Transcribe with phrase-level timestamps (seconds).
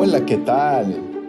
[0.00, 0.86] Olá, que tal?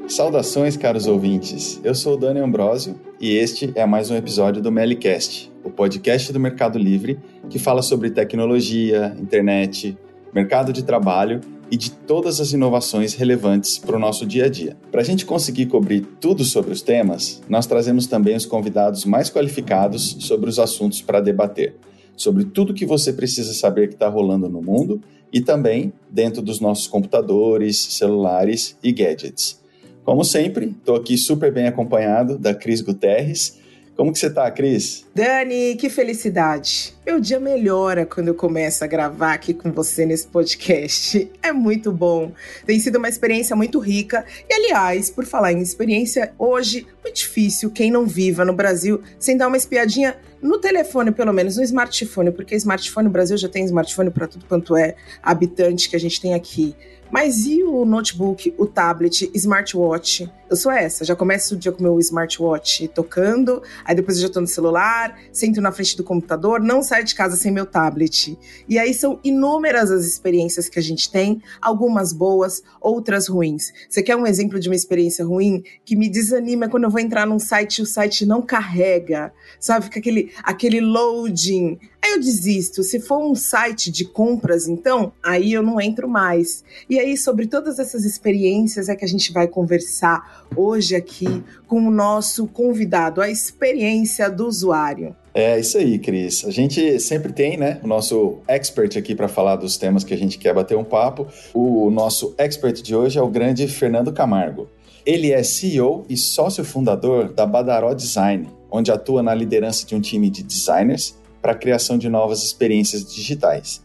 [0.08, 1.81] Saudações, caros ouvintes.
[1.83, 6.31] Eu sou o Dani Ambrosio e este é mais um episódio do Melicast, o podcast
[6.31, 9.97] do Mercado Livre que fala sobre tecnologia, internet,
[10.34, 14.78] mercado de trabalho e de todas as inovações relevantes para o nosso dia a dia.
[14.90, 19.30] Para a gente conseguir cobrir tudo sobre os temas, nós trazemos também os convidados mais
[19.30, 21.76] qualificados sobre os assuntos para debater,
[22.16, 25.02] sobre tudo que você precisa saber que está rolando no mundo
[25.32, 29.62] e também dentro dos nossos computadores, celulares e gadgets.
[30.03, 33.59] Como sempre, estou aqui super bem acompanhado da Cris Guterres.
[34.01, 35.05] Como que você está, Cris?
[35.13, 36.91] Dani, que felicidade.
[37.05, 41.29] Meu dia melhora quando eu começo a gravar aqui com você nesse podcast.
[41.43, 42.31] É muito bom.
[42.65, 44.25] Tem sido uma experiência muito rica.
[44.49, 49.37] E, aliás, por falar em experiência, hoje, muito difícil quem não viva no Brasil sem
[49.37, 53.65] dar uma espiadinha no telefone, pelo menos, no smartphone, porque smartphone, no Brasil já tem
[53.65, 56.75] smartphone para tudo quanto é habitante que a gente tem aqui.
[57.11, 60.31] Mas e o notebook, o tablet, smartwatch?
[60.52, 64.23] Eu sou essa, já começo o dia com o meu smartwatch tocando, aí depois eu
[64.23, 67.66] já tô no celular, sento na frente do computador, não saio de casa sem meu
[67.66, 68.38] tablet.
[68.67, 73.71] E aí são inúmeras as experiências que a gente tem, algumas boas, outras ruins.
[73.89, 77.25] Você quer um exemplo de uma experiência ruim que me desanima quando eu vou entrar
[77.25, 79.86] num site e o site não carrega, sabe?
[79.86, 81.80] Fica aquele, aquele loading.
[82.03, 82.83] Aí eu desisto.
[82.83, 86.64] Se for um site de compras, então, aí eu não entro mais.
[86.89, 91.88] E aí, sobre todas essas experiências, é que a gente vai conversar hoje aqui com
[91.88, 95.16] o nosso convidado, a experiência do usuário.
[95.33, 96.43] É isso aí, Cris.
[96.45, 100.17] A gente sempre tem, né, o nosso expert aqui para falar dos temas que a
[100.17, 101.27] gente quer bater um papo.
[101.53, 104.67] O nosso expert de hoje é o grande Fernando Camargo.
[105.05, 110.02] Ele é CEO e sócio fundador da Badaró Design, onde atua na liderança de um
[110.02, 113.81] time de designers para a criação de novas experiências digitais.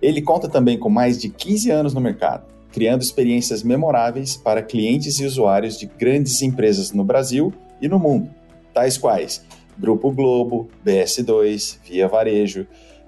[0.00, 2.44] Ele conta também com mais de 15 anos no mercado,
[2.76, 8.28] criando experiências memoráveis para clientes e usuários de grandes empresas no Brasil e no mundo,
[8.74, 9.42] tais quais
[9.78, 12.66] Grupo Globo, BS2, Via Varejo,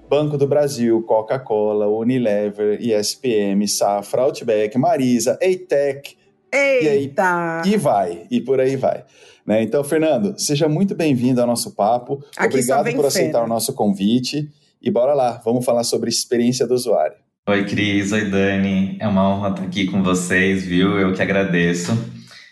[0.09, 6.17] Banco do Brasil, Coca-Cola, Unilever, ESPM, Safra, Outback, Marisa, Eitec,
[6.51, 7.61] Eita!
[7.63, 9.05] E, aí, e vai, e por aí vai.
[9.45, 9.61] Né?
[9.61, 12.23] Então, Fernando, seja muito bem-vindo ao nosso papo.
[12.35, 14.49] Aqui Obrigado por aceitar o nosso convite.
[14.81, 17.17] E bora lá, vamos falar sobre experiência do usuário.
[17.49, 18.11] Oi, Cris.
[18.11, 18.95] Oi, Dani.
[18.99, 20.99] É uma honra estar aqui com vocês, viu?
[20.99, 21.91] Eu que agradeço.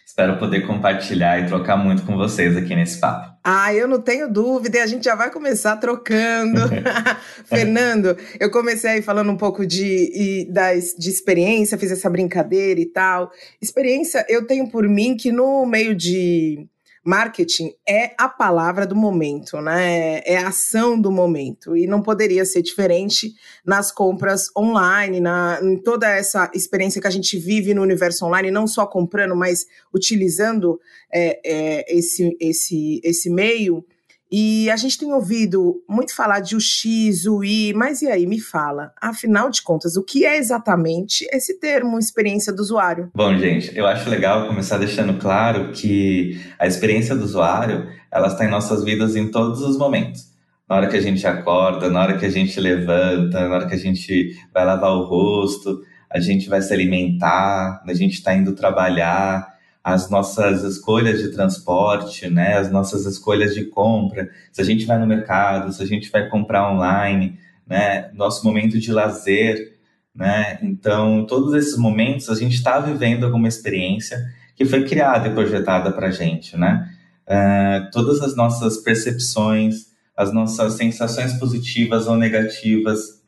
[0.04, 3.38] Espero poder compartilhar e trocar muito com vocês aqui nesse papo.
[3.44, 6.62] Ah, eu não tenho dúvida, e a gente já vai começar trocando.
[7.46, 10.50] Fernando, eu comecei aí falando um pouco de,
[10.98, 13.30] de experiência, fiz essa brincadeira e tal.
[13.62, 16.68] Experiência, eu tenho por mim que no meio de
[17.08, 20.20] marketing é a palavra do momento, né?
[20.26, 21.78] É a ação do momento.
[21.78, 23.34] E não poderia ser diferente
[23.66, 28.52] nas compras online, na, em toda essa experiência que a gente vive no universo online,
[28.52, 33.86] não só comprando, mas utilizando é, é, esse, esse, esse meio.
[34.32, 38.28] E a gente tem ouvido muito falar de o X, o Y, mas e aí,
[38.28, 43.10] me fala, afinal de contas, o que é exatamente esse termo, experiência do usuário?
[43.16, 48.44] Bom, gente, eu acho legal começar deixando claro que a experiência do usuário, ela está
[48.44, 50.28] em nossas vidas em todos os momentos.
[50.70, 53.76] Na hora que a gente acorda, na hora que a gente levanta, na hora que
[53.76, 58.54] a gente vai lavar o rosto, a gente vai se alimentar, a gente está indo
[58.54, 59.57] trabalhar,
[59.88, 65.00] as nossas escolhas de transporte, né, as nossas escolhas de compra, se a gente vai
[65.00, 69.78] no mercado, se a gente vai comprar online, né, nosso momento de lazer,
[70.14, 74.18] né, então todos esses momentos a gente está vivendo alguma experiência
[74.58, 76.90] que foi criada e projetada para a gente, né,
[77.26, 79.86] uh, todas as nossas percepções,
[80.18, 83.22] as nossas sensações positivas ou negativas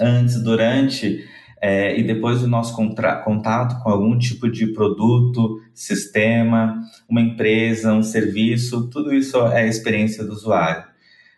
[0.00, 1.28] antes, durante
[1.60, 8.02] é, e depois do nosso contato com algum tipo de produto, sistema, uma empresa, um
[8.02, 10.84] serviço, tudo isso é a experiência do usuário.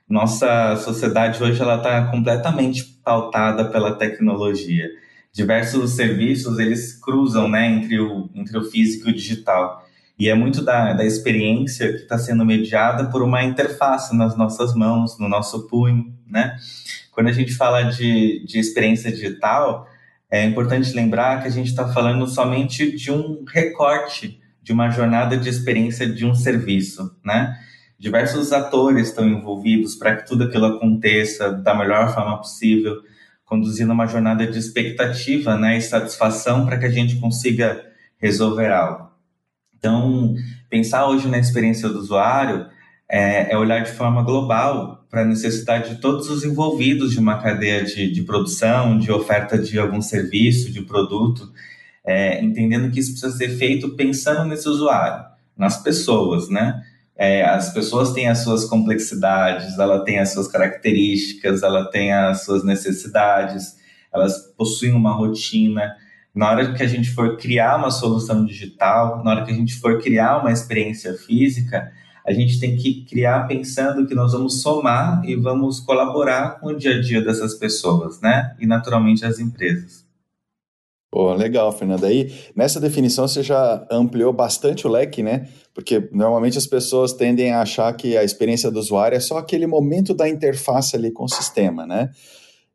[0.08, 4.88] Nossa sociedade hoje ela está completamente pautada pela tecnologia.
[5.32, 9.86] Diversos serviços eles cruzam né, entre, o, entre o físico e o digital.
[10.18, 14.74] E é muito da, da experiência que está sendo mediada por uma interface nas nossas
[14.74, 16.56] mãos, no nosso punho, né?
[17.12, 19.86] Quando a gente fala de, de experiência digital,
[20.30, 25.36] é importante lembrar que a gente está falando somente de um recorte de uma jornada
[25.36, 27.56] de experiência de um serviço, né?
[27.98, 32.96] Diversos atores estão envolvidos para que tudo aquilo aconteça da melhor forma possível,
[33.44, 37.82] conduzindo uma jornada de expectativa, né, e satisfação para que a gente consiga
[38.18, 39.10] resolver algo.
[39.76, 40.34] Então,
[40.68, 42.66] pensar hoje na experiência do usuário
[43.08, 47.38] é, é olhar de forma global para a necessidade de todos os envolvidos de uma
[47.38, 51.50] cadeia de, de produção, de oferta de algum serviço, de produto,
[52.04, 55.24] é, entendendo que isso precisa ser feito pensando nesse usuário,
[55.56, 56.82] nas pessoas, né?
[57.16, 62.44] É, as pessoas têm as suas complexidades, ela tem as suas características, ela tem as
[62.44, 63.76] suas necessidades,
[64.12, 65.96] elas possuem uma rotina.
[66.32, 69.74] Na hora que a gente for criar uma solução digital, na hora que a gente
[69.80, 71.90] for criar uma experiência física,
[72.28, 76.76] a gente tem que criar pensando que nós vamos somar e vamos colaborar com o
[76.76, 78.54] dia a dia dessas pessoas, né?
[78.60, 80.06] E naturalmente as empresas.
[81.10, 82.06] Pô, legal, Fernanda.
[82.06, 85.48] Aí, nessa definição, você já ampliou bastante o leque, né?
[85.72, 89.66] Porque normalmente as pessoas tendem a achar que a experiência do usuário é só aquele
[89.66, 92.10] momento da interface ali com o sistema, né?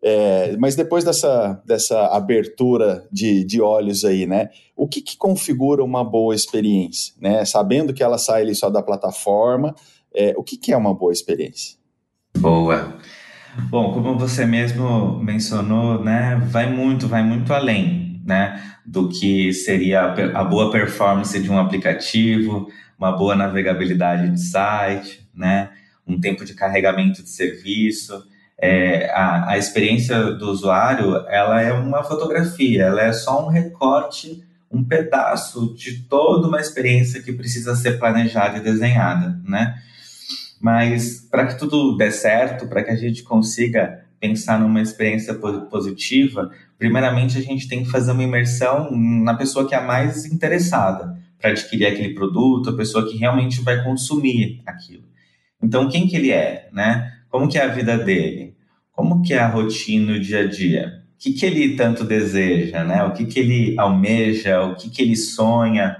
[0.05, 4.49] É, mas depois dessa, dessa abertura de, de olhos aí, né?
[4.75, 7.13] O que, que configura uma boa experiência?
[7.21, 7.45] Né?
[7.45, 9.73] Sabendo que ela sai ali só da plataforma,
[10.13, 11.77] é, o que, que é uma boa experiência?
[12.37, 12.97] Boa.
[13.69, 20.05] Bom, como você mesmo mencionou, né, vai muito, vai muito além né, do que seria
[20.33, 22.67] a boa performance de um aplicativo,
[22.97, 25.69] uma boa navegabilidade de site, né,
[26.05, 28.23] um tempo de carregamento de serviço.
[28.57, 34.43] É, a, a experiência do usuário ela é uma fotografia, ela é só um recorte,
[34.71, 39.75] um pedaço de toda uma experiência que precisa ser planejada e desenhada, né?
[40.61, 45.33] Mas para que tudo dê certo, para que a gente consiga pensar numa experiência
[45.69, 46.49] positiva,
[46.79, 51.51] primeiramente a gente tem que fazer uma imersão na pessoa que é mais interessada para
[51.51, 55.03] adquirir aquele produto, a pessoa que realmente vai consumir aquilo.
[55.61, 57.12] Então, quem que ele é, né?
[57.33, 58.55] Como que é a vida dele?
[58.91, 61.01] Como que é a rotina, o dia a dia?
[61.15, 63.03] O que, que ele tanto deseja, né?
[63.05, 65.97] O que, que ele almeja, o que, que ele sonha,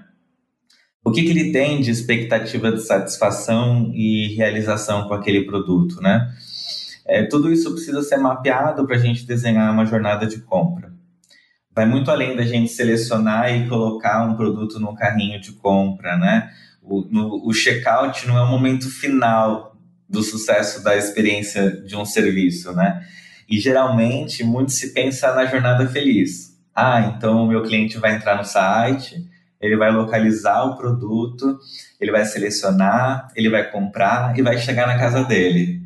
[1.04, 6.32] o que, que ele tem de expectativa de satisfação e realização com aquele produto, né?
[7.04, 10.94] É, tudo isso precisa ser mapeado para a gente desenhar uma jornada de compra.
[11.76, 16.52] Vai muito além da gente selecionar e colocar um produto no carrinho de compra, né?
[16.80, 19.73] O, o checkout não é o momento final
[20.10, 23.02] do sucesso da experiência de um serviço, né?
[23.50, 26.54] E geralmente muito se pensa na jornada feliz.
[26.76, 29.28] Ah, então o meu cliente vai entrar no site,
[29.62, 31.58] ele vai localizar o produto,
[32.00, 35.82] ele vai selecionar, ele vai comprar e vai chegar na casa dele.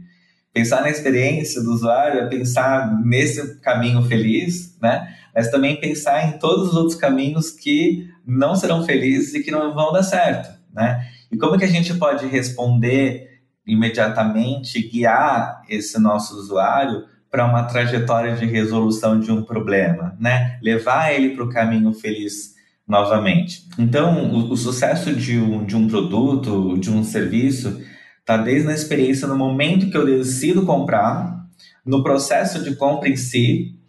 [0.53, 5.13] Pensar na experiência do usuário é pensar nesse caminho feliz, né?
[5.35, 9.75] Mas também pensar em todos os outros caminhos que não serão felizes e que não
[9.75, 11.05] vão dar certo, né?
[11.31, 13.26] E como que a gente pode responder
[13.67, 20.57] imediatamente, guiar esse nosso usuário para uma trajetória de resolução de um problema, né?
[20.63, 22.55] Levar ele para o caminho feliz
[22.87, 23.67] novamente.
[23.77, 27.81] Então, o, o sucesso de um, de um produto, de um serviço,
[28.27, 31.47] Tá desde a experiência no momento que eu decido comprar,
[31.85, 33.79] no processo de compra em si,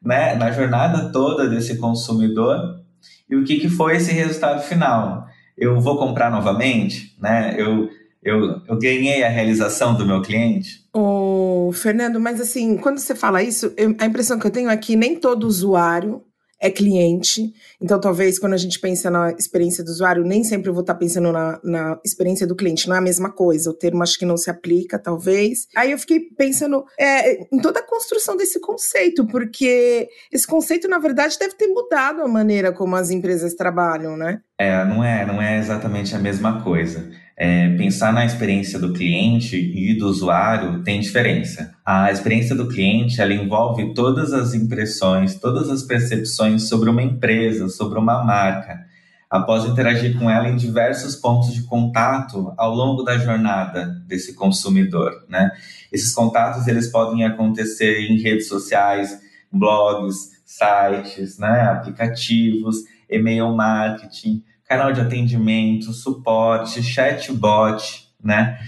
[0.00, 2.80] né, na jornada toda desse consumidor
[3.28, 5.26] e o que, que foi esse resultado final.
[5.56, 7.56] Eu vou comprar novamente, né?
[7.58, 7.90] Eu,
[8.28, 10.86] eu, eu ganhei a realização do meu cliente.
[10.92, 14.76] Ô, Fernando, mas assim, quando você fala isso, eu, a impressão que eu tenho é
[14.76, 16.22] que nem todo usuário
[16.60, 17.52] é cliente.
[17.80, 20.94] Então, talvez quando a gente pensa na experiência do usuário, nem sempre eu vou estar
[20.96, 23.70] pensando na, na experiência do cliente, não é a mesma coisa.
[23.70, 25.68] O termo acho que não se aplica, talvez.
[25.76, 30.98] Aí eu fiquei pensando é, em toda a construção desse conceito, porque esse conceito, na
[30.98, 34.40] verdade, deve ter mudado a maneira como as empresas trabalham, né?
[34.58, 37.08] É, não é, não é exatamente a mesma coisa
[37.40, 41.72] é, pensar na experiência do cliente e do usuário tem diferença.
[41.86, 47.68] A experiência do cliente ela envolve todas as impressões, todas as percepções sobre uma empresa,
[47.68, 48.84] sobre uma marca,
[49.30, 55.12] após interagir com ela em diversos pontos de contato ao longo da jornada desse consumidor.
[55.28, 55.52] Né?
[55.92, 59.16] Esses contatos eles podem acontecer em redes sociais,
[59.52, 61.68] blogs, sites, né?
[61.70, 68.58] aplicativos, e-mail marketing canal de atendimento, suporte, chatbot, né?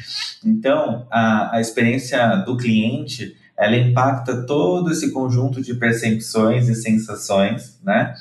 [0.44, 7.78] Então, a, a experiência do cliente, ela impacta todo esse conjunto de percepções e sensações,
[7.84, 8.14] né?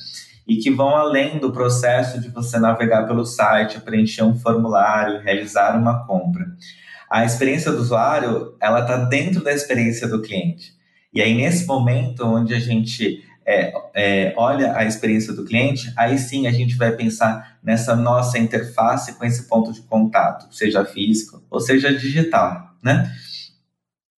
[0.45, 5.77] E que vão além do processo de você navegar pelo site, preencher um formulário, realizar
[5.77, 6.45] uma compra.
[7.09, 10.74] A experiência do usuário, ela está dentro da experiência do cliente.
[11.13, 16.20] E aí, nesse momento onde a gente é, é, olha a experiência do cliente, aí
[16.20, 21.41] sim a gente vai pensar nessa nossa interface com esse ponto de contato, seja físico
[21.50, 23.12] ou seja digital, né?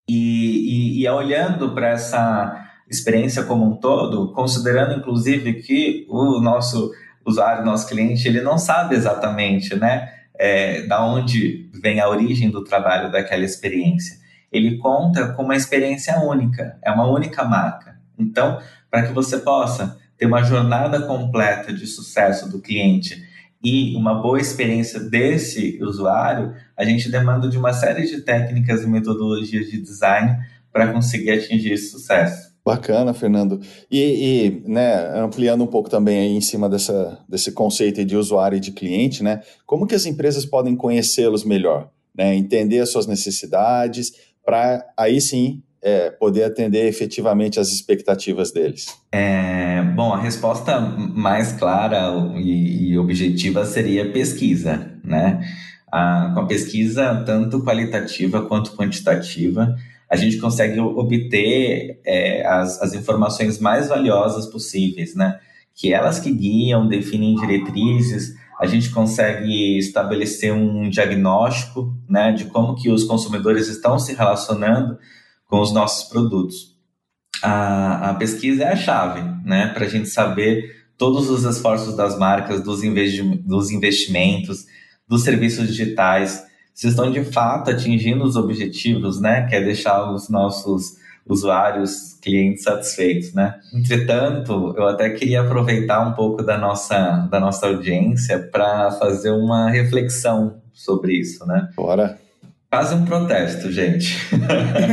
[0.09, 6.91] E, e, e olhando para essa experiência como um todo, considerando inclusive que o nosso
[7.25, 12.65] usuário, nosso cliente, ele não sabe exatamente, né, é, da onde vem a origem do
[12.65, 14.17] trabalho daquela experiência.
[14.51, 17.95] Ele conta com uma experiência única, é uma única marca.
[18.19, 18.59] Então,
[18.91, 23.25] para que você possa ter uma jornada completa de sucesso do cliente
[23.63, 28.87] e uma boa experiência desse usuário, a gente demanda de uma série de técnicas e
[28.87, 30.35] metodologias de design
[30.71, 32.51] para conseguir atingir esse sucesso.
[32.63, 33.59] Bacana, Fernando.
[33.89, 38.61] E, e né, ampliando um pouco também em cima dessa, desse conceito de usuário e
[38.61, 41.89] de cliente, né, como que as empresas podem conhecê-los melhor?
[42.15, 44.11] Né, entender as suas necessidades,
[44.43, 48.85] para aí sim é, poder atender efetivamente as expectativas deles?
[49.11, 55.41] É, bom, a resposta mais clara e, e objetiva seria pesquisa, né?
[56.33, 59.75] Com a pesquisa, tanto qualitativa quanto quantitativa,
[60.09, 65.39] a gente consegue obter é, as, as informações mais valiosas possíveis, né?
[65.75, 72.75] Que elas que guiam, definem diretrizes, a gente consegue estabelecer um diagnóstico, né, de como
[72.75, 74.99] que os consumidores estão se relacionando
[75.51, 76.71] com os nossos produtos.
[77.43, 82.17] A, a pesquisa é a chave, né, para a gente saber todos os esforços das
[82.17, 84.65] marcas, dos, investi dos investimentos,
[85.05, 86.41] dos serviços digitais,
[86.73, 92.63] se estão de fato atingindo os objetivos, né, que é deixar os nossos usuários, clientes
[92.63, 93.55] satisfeitos, né?
[93.73, 99.69] Entretanto, eu até queria aproveitar um pouco da nossa, da nossa audiência para fazer uma
[99.69, 101.69] reflexão sobre isso, né?
[101.75, 102.20] Bora!
[102.71, 104.17] Quase um protesto, gente.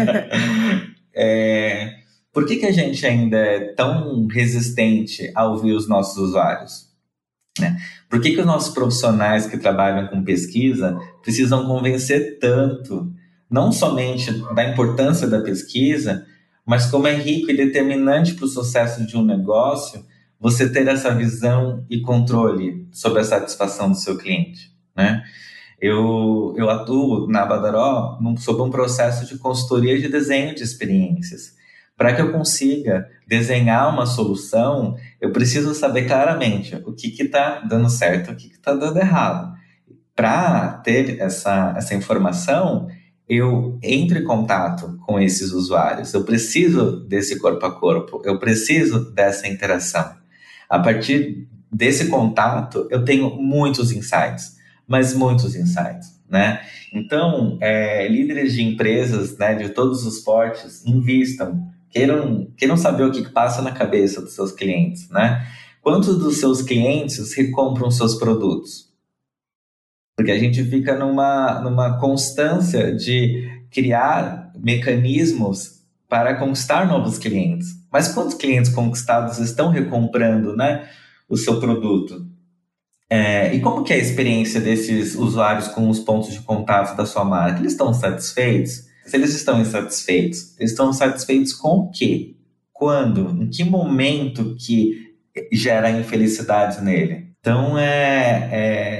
[1.15, 1.95] é,
[2.33, 6.89] por que, que a gente ainda é tão resistente a ouvir os nossos usuários?
[7.57, 7.77] Né?
[8.11, 13.13] Por que, que os nossos profissionais que trabalham com pesquisa precisam convencer tanto,
[13.49, 16.27] não somente da importância da pesquisa,
[16.67, 20.05] mas como é rico e determinante para o sucesso de um negócio
[20.41, 25.23] você ter essa visão e controle sobre a satisfação do seu cliente, né?
[25.81, 31.57] Eu, eu atuo na Badaró num, sob um processo de consultoria de desenho de experiências.
[31.97, 37.89] Para que eu consiga desenhar uma solução, eu preciso saber claramente o que está dando
[37.89, 39.53] certo, o que está dando errado.
[40.15, 42.89] Para ter essa, essa informação,
[43.29, 49.13] eu entro em contato com esses usuários, eu preciso desse corpo a corpo, eu preciso
[49.13, 50.17] dessa interação.
[50.69, 54.58] A partir desse contato, eu tenho muitos insights
[54.89, 56.61] mas muitos insights, né?
[56.93, 63.13] Então, é, líderes de empresas, né, de todos os portes, invistam, queiram, queiram saber o
[63.13, 65.47] que passa na cabeça dos seus clientes, né?
[65.83, 68.89] Quantos dos seus clientes recompram seus produtos?
[70.17, 77.69] Porque a gente fica numa, numa constância de criar mecanismos para conquistar novos clientes.
[77.93, 80.89] Mas quantos clientes conquistados estão recomprando né,
[81.29, 82.27] o seu produto?
[83.11, 87.07] É, e como que é a experiência desses usuários com os pontos de contato da
[87.07, 87.59] sua marca?
[87.59, 88.87] Eles estão satisfeitos?
[89.07, 92.35] Se eles estão insatisfeitos, eles estão satisfeitos com o quê?
[92.73, 93.43] Quando?
[93.43, 95.15] Em que momento que
[95.53, 97.29] gera infelicidade nele?
[97.41, 98.49] Então é,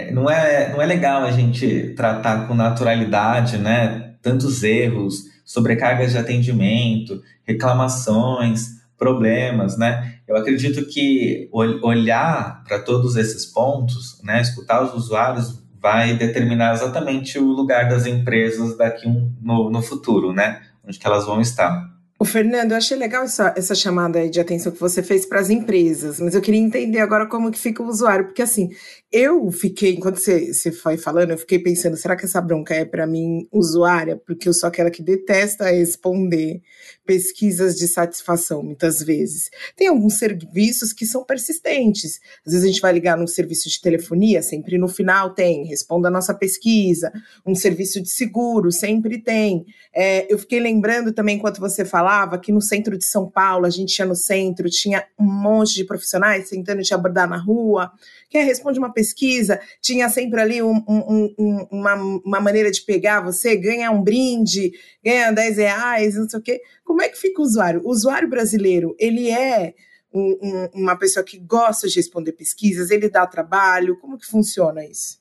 [0.09, 6.13] é, não, é, não é legal a gente tratar com naturalidade né, tantos erros, sobrecargas
[6.13, 10.18] de atendimento, reclamações, problemas, né?
[10.29, 11.49] Eu acredito que
[11.83, 18.05] olhar para todos esses pontos, né, escutar os usuários, vai determinar exatamente o lugar das
[18.05, 20.61] empresas daqui um, no, no futuro, né?
[20.85, 21.89] Onde que elas vão estar.
[22.21, 25.51] O Fernando, eu achei legal essa, essa chamada de atenção que você fez para as
[25.51, 28.71] empresas, mas eu queria entender agora como que fica o usuário, porque assim,
[29.13, 32.85] eu fiquei, enquanto você, você foi falando, eu fiquei pensando, será que essa bronca é
[32.85, 34.21] para mim usuária?
[34.27, 36.61] Porque eu sou aquela que detesta responder
[37.09, 39.51] pesquisas de satisfação, muitas vezes.
[39.75, 42.21] Tem alguns serviços que são persistentes.
[42.47, 46.09] Às vezes a gente vai ligar num serviço de telefonia, sempre no final tem, responda
[46.09, 47.11] a nossa pesquisa.
[47.47, 49.65] Um serviço de seguro, sempre tem.
[49.95, 53.71] É, eu fiquei lembrando também, enquanto você falava, que no centro de São Paulo, a
[53.71, 57.91] gente ia no centro, tinha um monte de profissionais tentando te abordar na rua.
[58.29, 63.23] Quem responde uma pesquisa, tinha sempre ali um, um, um, uma, uma maneira de pegar
[63.23, 64.73] você, ganha um brinde,
[65.03, 66.61] ganha 10 reais, não sei o quê.
[66.85, 67.81] Como é que fica o usuário?
[67.85, 69.75] O usuário brasileiro, ele é
[70.13, 75.19] um, uma pessoa que gosta de responder pesquisas, ele dá trabalho, como que funciona isso?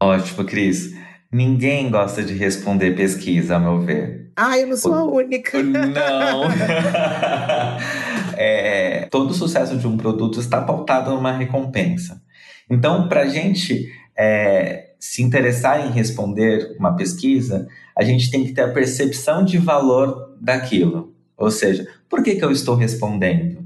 [0.00, 0.94] Ótimo, Cris.
[1.30, 4.32] Ninguém gosta de responder pesquisa, a meu ver.
[4.34, 5.60] Ah, eu não sou a única.
[5.62, 6.44] Não.
[8.38, 12.22] é, todo o sucesso de um produto está pautado numa recompensa.
[12.70, 18.52] Então, para a gente é, se interessar em responder uma pesquisa, a gente tem que
[18.52, 21.14] ter a percepção de valor daquilo.
[21.36, 23.64] Ou seja, por que, que eu estou respondendo?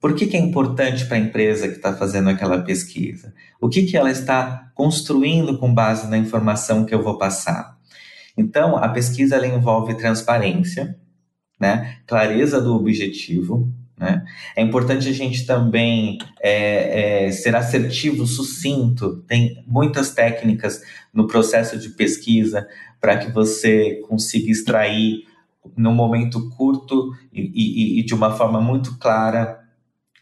[0.00, 3.32] Por que, que é importante para a empresa que está fazendo aquela pesquisa?
[3.60, 7.78] O que, que ela está construindo com base na informação que eu vou passar?
[8.36, 10.98] Então, a pesquisa envolve transparência,
[11.58, 11.98] né?
[12.06, 14.24] clareza do objetivo, Né?
[14.56, 19.22] É importante a gente também é, é, ser assertivo, sucinto.
[19.28, 20.82] Tem muitas técnicas
[21.12, 22.66] no processo de pesquisa
[23.00, 25.26] para que você consiga extrair
[25.76, 29.60] num momento curto e, e, e, de uma forma muito clara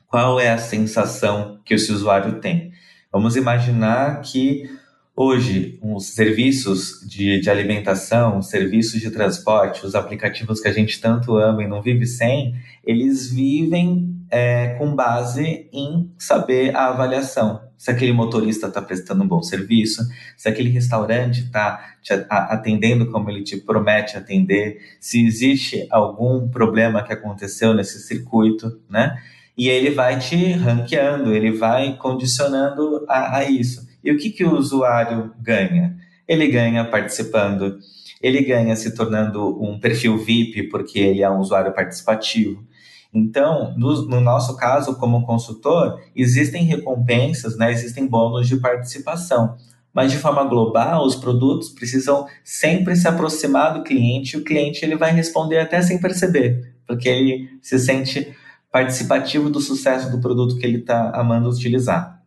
[0.07, 2.71] qual é a sensação que esse usuário tem.
[3.11, 4.71] Vamos imaginar que
[5.15, 11.37] Hoje, os serviços de, de alimentação, serviços de transporte, os aplicativos que a gente tanto
[11.37, 17.61] ama e não vive sem, eles vivem é, com base em saber a avaliação.
[17.77, 20.03] Se aquele motorista está prestando um bom serviço,
[20.35, 27.03] se aquele restaurante está te atendendo como ele te promete atender, se existe algum problema
[27.03, 29.19] que aconteceu nesse circuito, né?
[29.59, 33.92] E ele vai te ranqueando, ele vai condicionando a, a isso.
[34.03, 35.97] E o que, que o usuário ganha?
[36.27, 37.79] Ele ganha participando,
[38.21, 42.65] ele ganha se tornando um perfil VIP, porque ele é um usuário participativo.
[43.13, 49.57] Então, no, no, nosso caso, como consultor, existem recompensas, né, existem bônus de participação.
[49.93, 54.83] Mas de forma global, os produtos precisam sempre se aproximar do cliente e o cliente
[54.83, 58.35] ele vai responder até sem perceber, porque ele se sente
[58.71, 62.22] participativo do sucesso do produto que ele está amando utilizar.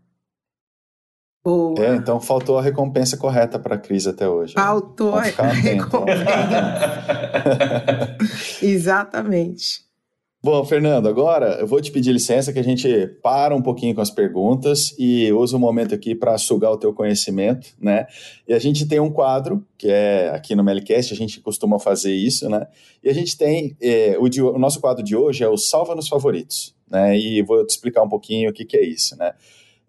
[1.46, 1.80] Boa.
[1.80, 4.56] É, então faltou a recompensa correta para a Cris até hoje.
[4.58, 4.64] Né?
[4.64, 6.25] Faltou a recompensa.
[8.66, 9.86] Exatamente.
[10.44, 14.02] Bom, Fernando, agora eu vou te pedir licença que a gente para um pouquinho com
[14.02, 18.08] as perguntas e usa o um momento aqui para sugar o teu conhecimento, né?
[18.48, 22.14] E a gente tem um quadro, que é aqui no Melicast, a gente costuma fazer
[22.14, 22.68] isso, né?
[23.04, 25.96] E a gente tem, é, o, de, o, nosso quadro de hoje é o Salva
[25.96, 27.18] nos Favoritos, né?
[27.18, 29.34] E vou te explicar um pouquinho o que, que é isso, né?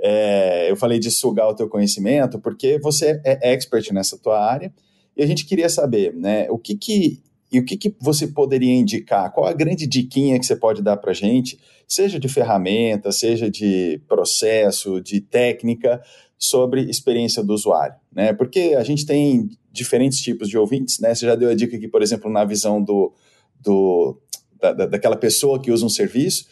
[0.00, 4.72] É, eu falei de sugar o teu conhecimento porque você é expert nessa tua área
[5.16, 8.74] e a gente queria saber, né, o que que e o que, que você poderia
[8.74, 9.32] indicar?
[9.32, 13.48] Qual a grande diquinha que você pode dar para a gente, seja de ferramenta, seja
[13.48, 16.02] de processo, de técnica,
[16.38, 18.32] sobre experiência do usuário, né?
[18.32, 21.14] Porque a gente tem diferentes tipos de ouvintes, né?
[21.14, 23.14] Você já deu a dica aqui, por exemplo, na visão do,
[23.60, 24.20] do
[24.60, 26.46] da, daquela pessoa que usa um serviço,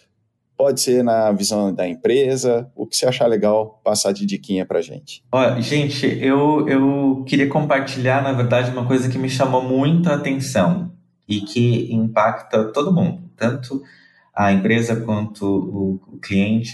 [0.57, 4.81] pode ser na visão da empresa, o que você achar legal passar de diquinha para
[4.81, 5.23] gente.
[5.33, 10.15] Olha, gente, eu, eu queria compartilhar, na verdade, uma coisa que me chamou muito a
[10.15, 10.93] atenção
[11.29, 13.83] e que impacta todo mundo, tanto
[14.35, 16.73] a empresa quanto o, o cliente.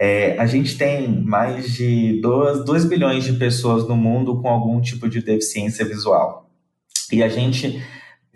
[0.00, 5.08] É, a gente tem mais de 2 bilhões de pessoas no mundo com algum tipo
[5.08, 6.48] de deficiência visual.
[7.12, 7.82] E a gente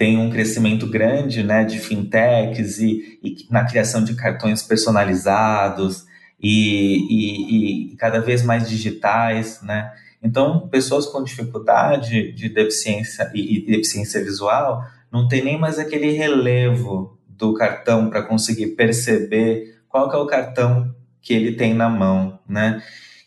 [0.03, 6.05] tem um crescimento grande né, de fintechs e, e na criação de cartões personalizados
[6.43, 9.93] e, e, e, cada vez mais digitais, né?
[10.21, 17.17] Então, pessoas com dificuldade de deficiência e, deficiência visual não tem nem mais aquele relevo
[17.29, 22.41] do cartão para conseguir perceber qual que é o cartão que ele tem na mão,
[22.49, 22.83] né?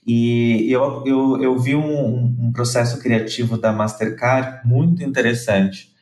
[0.05, 5.94] E eu, eu, eu vi um, um processo criativo da Mastercard muito interessante,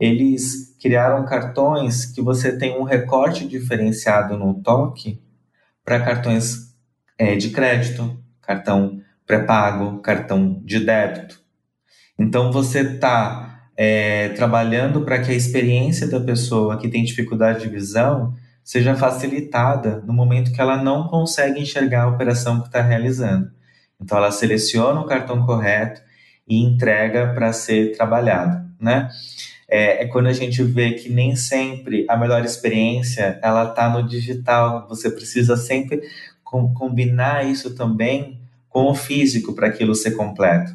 [0.00, 5.20] eles criaram cartões que você tem um recorte diferenciado no toque
[5.84, 6.74] para cartões
[7.18, 11.40] é, de crédito, cartão pré-pago, cartão de débito.
[12.18, 17.68] Então você está é, trabalhando para que a experiência da pessoa que tem dificuldade de
[17.68, 18.34] visão
[18.64, 23.50] seja facilitada no momento que ela não consegue enxergar a operação que está realizando.
[24.00, 26.00] Então ela seleciona o cartão correto
[26.48, 29.08] e entrega para ser trabalhado, né?
[29.70, 34.06] É, é, quando a gente vê que nem sempre a melhor experiência ela está no
[34.06, 34.86] digital.
[34.88, 36.02] Você precisa sempre
[36.42, 40.74] com, combinar isso também com o físico para aquilo ser completo.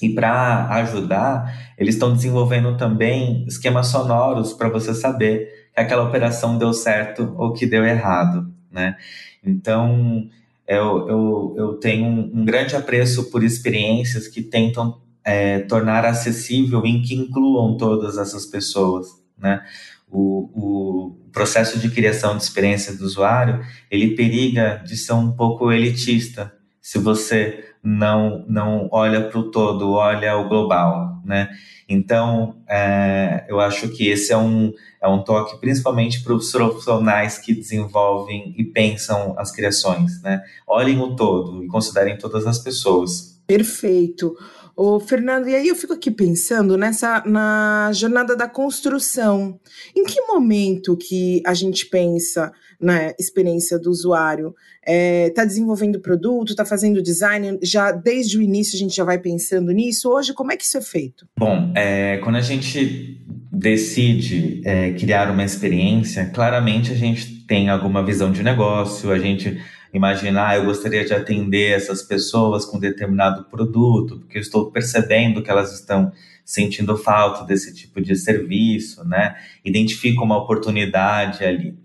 [0.00, 6.56] E para ajudar, eles estão desenvolvendo também esquemas sonoros para você saber que aquela operação
[6.56, 8.96] deu certo ou que deu errado, né?
[9.42, 10.28] Então,
[10.66, 16.84] eu, eu, eu tenho um, um grande apreço por experiências que tentam é, tornar acessível
[16.84, 19.06] em que incluam todas essas pessoas,
[19.38, 19.62] né?
[20.10, 23.60] O, o, processo de criação de experiência do usuário,
[23.90, 29.92] ele periga de ser um pouco elitista, se você não, não olha para o todo,
[29.92, 31.48] olha o global, né?
[31.88, 37.38] Então, é, eu acho que esse é um, é um toque principalmente para os profissionais
[37.38, 40.40] que desenvolvem e pensam as criações, né?
[40.66, 43.42] Olhem o todo e considerem todas as pessoas.
[43.46, 44.34] Perfeito.
[44.76, 49.58] Ô, Fernando, e aí eu fico aqui pensando nessa na jornada da construção.
[49.94, 54.54] Em que momento que a gente pensa na experiência do usuário?
[54.82, 59.04] Está é, tá desenvolvendo produto, está fazendo design, já desde o início a gente já
[59.04, 60.10] vai pensando nisso.
[60.10, 61.26] Hoje, como é que isso é feito?
[61.38, 68.04] Bom, é, quando a gente decide é, criar uma experiência, claramente a gente tem alguma
[68.04, 69.62] visão de negócio, a gente
[69.94, 75.42] imagina, ah, eu gostaria de atender essas pessoas com determinado produto, porque eu estou percebendo
[75.42, 76.12] que elas estão
[76.44, 79.36] sentindo falta desse tipo de serviço, né?
[79.64, 81.78] Identifica uma oportunidade ali.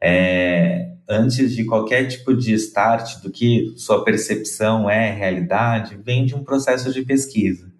[0.00, 6.34] É, antes de qualquer tipo de start do que sua percepção é realidade, vem de
[6.34, 7.72] um processo de pesquisa.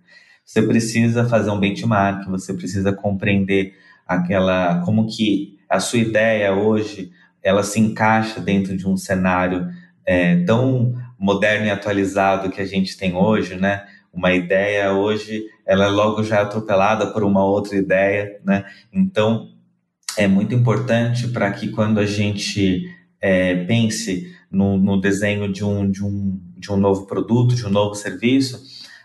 [0.45, 3.75] Você precisa fazer um benchmark, você precisa compreender
[4.07, 7.11] aquela como que a sua ideia hoje
[7.43, 9.69] ela se encaixa dentro de um cenário
[10.07, 13.85] é, tão moderno e atualizado que a gente tem hoje, né?
[14.13, 18.65] Uma ideia hoje, ela é logo já atropelada por uma outra ideia, né?
[18.93, 19.53] Então,
[20.17, 22.85] é muito importante para que quando a gente
[23.21, 27.71] é, pense no, no, desenho de um, de, um, de um novo produto, de um
[27.71, 28.61] novo serviço,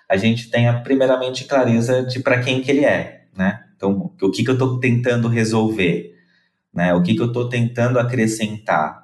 [0.10, 3.64] a gente tenha primeiramente clareza de para quem que ele é, né?
[3.76, 6.17] Então, o que, que eu estou tentando resolver,
[6.74, 6.94] né?
[6.94, 9.04] O que, que eu estou tentando acrescentar,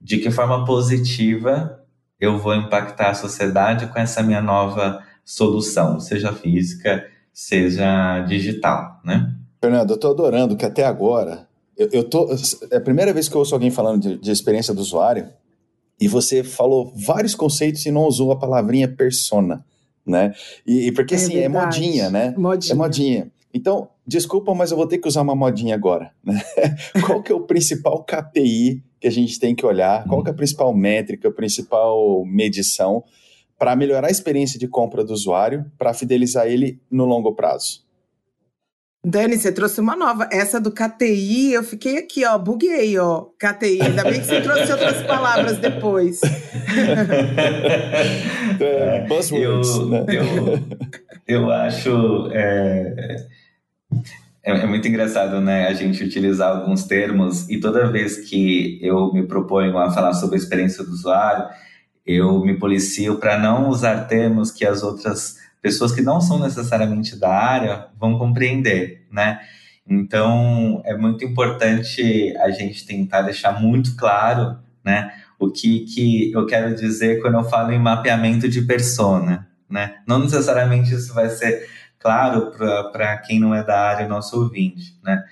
[0.00, 1.80] de que forma positiva
[2.20, 9.34] eu vou impactar a sociedade com essa minha nova solução, seja física, seja digital, né?
[9.60, 12.28] Fernando, eu estou adorando que até agora, eu, eu tô,
[12.70, 15.28] é a primeira vez que eu ouço alguém falando de, de experiência do usuário,
[16.00, 19.64] e você falou vários conceitos e não usou a palavrinha persona,
[20.06, 20.34] né?
[20.66, 21.56] E, e porque é assim, é verdade.
[21.56, 22.34] é modinha, né?
[22.36, 22.72] Modinha.
[22.72, 23.32] É modinha.
[23.52, 26.42] Então, desculpa, mas eu vou ter que usar uma modinha agora, né?
[27.06, 30.04] Qual que é o principal KPI que a gente tem que olhar?
[30.04, 33.04] Qual que é a principal métrica, a principal medição
[33.58, 37.84] para melhorar a experiência de compra do usuário, para fidelizar ele no longo prazo?
[39.04, 40.26] Dani, você trouxe uma nova.
[40.32, 43.26] Essa do KTI, eu fiquei aqui, ó, buguei, ó.
[43.38, 46.22] KTI, ainda bem que você trouxe outras palavras depois.
[48.58, 50.06] é, buzzwords, eu, né?
[50.08, 50.58] eu,
[51.42, 52.30] eu acho.
[52.32, 53.26] É,
[54.42, 59.12] é, é, muito engraçado, né, a gente utilizar alguns termos e toda vez que eu
[59.12, 61.46] me proponho a falar sobre a experiência do usuário,
[62.06, 67.18] eu me policio para não usar termos que as outras pessoas que não são necessariamente
[67.18, 69.40] da área vão compreender, né?
[69.88, 76.44] Então, é muito importante a gente tentar deixar muito claro, né, o que, que eu
[76.44, 79.96] quero dizer quando eu falo em mapeamento de persona, né?
[80.06, 81.66] Não necessariamente isso vai ser
[82.04, 82.52] claro
[82.92, 85.24] para quem não é da área, nosso ouvinte, né?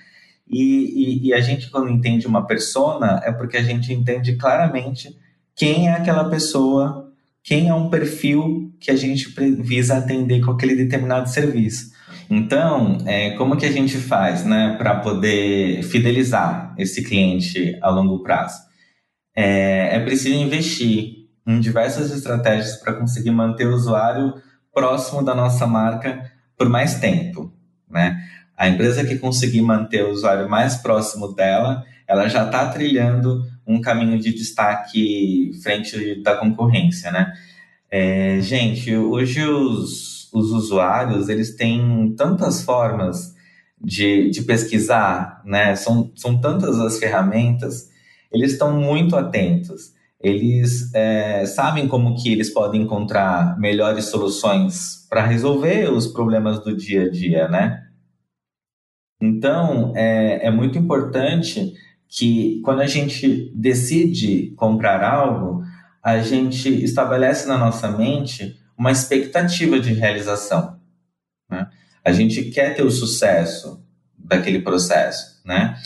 [0.49, 5.15] E, e, e, a gente, quando entende uma persona, é porque a gente entende claramente
[5.55, 9.27] quem é aquela pessoa quem é um perfil que a gente
[9.61, 11.91] visa atender com aquele determinado serviço.
[12.29, 18.23] Então, é, como que a gente faz né, para poder fidelizar esse cliente a longo
[18.23, 18.61] prazo?
[19.35, 24.33] É, é preciso investir em diversas estratégias para conseguir manter o usuário
[24.73, 27.53] próximo da nossa marca por mais tempo.
[27.89, 28.21] Né?
[28.57, 33.81] A empresa que conseguir manter o usuário mais próximo dela, ela já está trilhando um
[33.81, 37.33] caminho de destaque frente da concorrência, né?
[37.89, 43.35] É, gente, hoje os, os usuários, eles têm tantas formas
[43.79, 45.75] de, de pesquisar, né?
[45.75, 47.89] São, são tantas as ferramentas,
[48.31, 49.93] eles estão muito atentos.
[50.23, 56.75] Eles é, sabem como que eles podem encontrar melhores soluções para resolver os problemas do
[56.75, 57.83] dia a dia, né?
[59.21, 61.73] Então, é, é muito importante
[62.07, 65.63] que quando a gente decide comprar algo,
[66.01, 70.79] a gente estabelece na nossa mente uma expectativa de realização.
[71.49, 71.67] Né?
[72.03, 73.83] A gente quer ter o sucesso
[74.17, 75.77] daquele processo, né?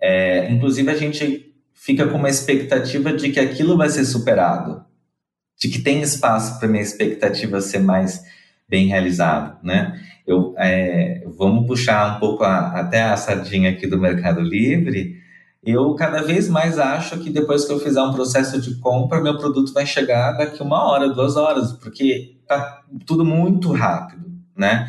[0.00, 1.45] É, inclusive a gente
[1.86, 4.84] fica com uma expectativa de que aquilo vai ser superado,
[5.58, 8.22] de que tem espaço para minha expectativa ser mais
[8.68, 9.98] bem realizado, né?
[10.26, 15.24] Eu, é, vamos puxar um pouco a, até a sardinha aqui do Mercado Livre
[15.66, 19.36] eu cada vez mais acho que depois que eu fizer um processo de compra, meu
[19.36, 24.86] produto vai chegar daqui uma hora, duas horas, porque tá tudo muito rápido, né?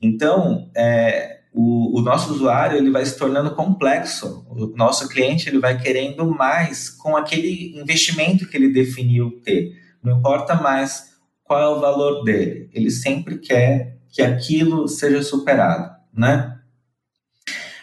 [0.00, 4.46] Então, é, o, o, nosso usuário ele vai se tornando complexo.
[4.48, 9.72] O nosso cliente ele vai querendo mais com aquele investimento que ele definiu ter.
[10.02, 11.12] Não importa mais
[11.44, 12.70] qual é o valor dele.
[12.72, 16.58] Ele sempre quer que aquilo seja superado, né?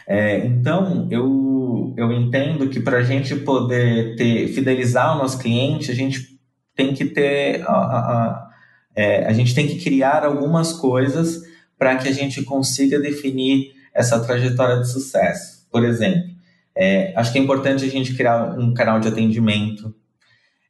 [0.08, 5.92] É, então, eu, eu entendo que para a gente poder ter, fidelizar o nosso cliente,
[5.92, 6.40] a gente
[6.76, 7.62] tem que ter.
[7.68, 8.50] A, a,
[8.96, 11.44] é, a gente tem que criar algumas coisas
[11.80, 15.66] para que a gente consiga definir essa trajetória de sucesso.
[15.72, 16.30] Por exemplo,
[16.76, 19.96] é, acho que é importante a gente criar um canal de atendimento,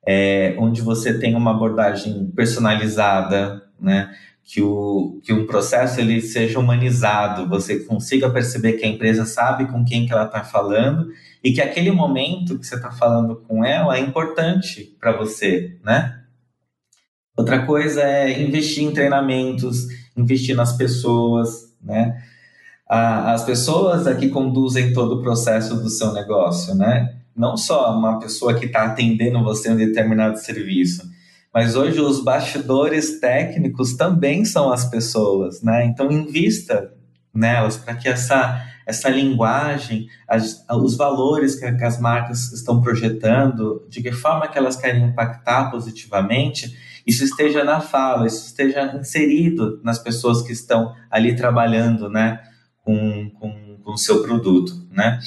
[0.08, 4.10] é, onde você tem uma abordagem personalizada, né?
[4.50, 9.68] que, o, que um processo ele seja humanizado, você consiga perceber que a empresa sabe
[9.68, 11.12] com quem que ela está falando
[11.44, 16.20] e que aquele momento que você está falando com ela é importante para você, né?
[17.38, 19.86] Outra coisa é investir em treinamentos,
[20.20, 22.22] investir nas pessoas, né?
[22.88, 27.18] As pessoas é que conduzem todo o processo do seu negócio, né?
[27.36, 31.08] Não só uma pessoa que está atendendo você em um determinado serviço,
[31.54, 35.86] mas hoje os bastidores técnicos também são as pessoas, né?
[35.86, 36.92] Então invista
[37.34, 43.86] nelas para que essa essa linguagem, as, os valores que, que, as marcas estão projetando,
[43.88, 46.76] de que forma que elas querem impactar positivamente,
[47.10, 52.40] isso esteja na fala, isso esteja inserido nas pessoas que estão ali trabalhando, né,
[52.84, 55.20] com, com, com o seu produto, né.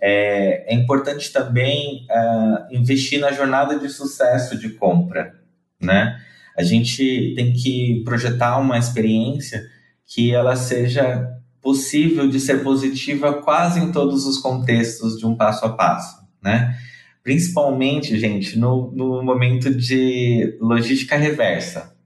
[0.00, 5.32] É, é importante também uh, investir na jornada de sucesso de compra,
[5.80, 6.20] né?
[6.58, 9.62] A gente tem que projetar uma experiência
[10.06, 11.26] que ela seja
[11.62, 16.76] possível de ser positiva quase em todos os contextos de um passo a passo, né?
[17.24, 21.96] Principalmente, gente, no, no momento de logística reversa.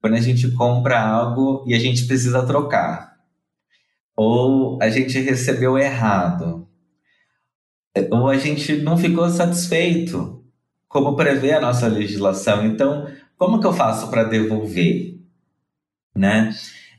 [0.00, 3.18] Quando a gente compra algo e a gente precisa trocar.
[4.16, 6.66] Ou a gente recebeu errado.
[8.10, 10.42] Ou a gente não ficou satisfeito
[10.88, 12.64] como prevê a nossa legislação.
[12.64, 15.18] Então, como que eu faço para devolver?
[16.16, 16.50] Né?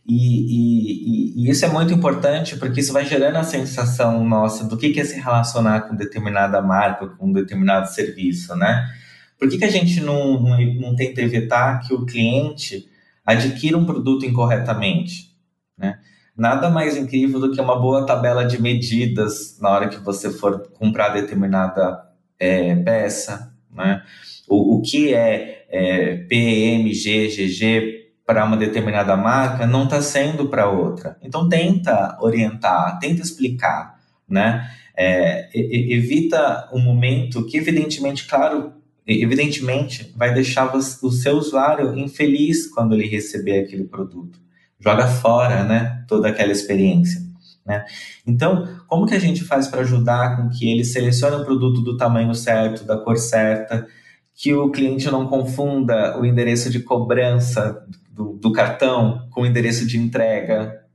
[0.05, 4.75] E, e, e, isso é muito importante porque isso vai gerando a sensação nossa do
[4.77, 8.89] que, que é se relacionar com determinada marca, com um determinado serviço, né?
[9.37, 12.89] Por que, que a gente não, não, não tenta evitar que o cliente
[13.25, 15.35] adquira um produto incorretamente,
[15.77, 15.99] né?
[16.35, 20.67] Nada mais incrível do que uma boa tabela de medidas na hora que você for
[20.69, 22.03] comprar determinada
[22.39, 24.01] é, peça, né?
[24.47, 28.00] O, o que é, é PMG, GG
[28.31, 31.17] para uma determinada marca não está sendo para outra.
[31.21, 34.71] Então tenta orientar, tenta explicar, né?
[34.95, 38.71] É, evita um momento que evidentemente, claro,
[39.05, 44.39] evidentemente vai deixar o seu usuário infeliz quando ele receber aquele produto.
[44.79, 46.05] Joga fora, né?
[46.07, 47.21] Toda aquela experiência.
[47.65, 47.83] Né?
[48.25, 51.97] Então, como que a gente faz para ajudar com que ele selecione o produto do
[51.97, 53.85] tamanho certo, da cor certa,
[54.33, 59.97] que o cliente não confunda o endereço de cobrança do, do cartão com endereço de
[59.97, 60.85] entrega?